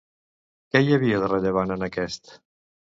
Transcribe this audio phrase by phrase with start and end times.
[0.71, 2.37] Què hi havia de rellevant en aquest?